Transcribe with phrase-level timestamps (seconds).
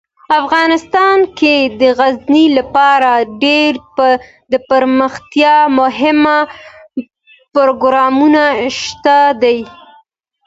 [0.41, 3.11] افغانستان کې د غزني لپاره
[3.43, 3.71] ډیر
[4.53, 6.19] دپرمختیا مهم
[7.53, 8.43] پروګرامونه
[8.79, 9.59] شته دي.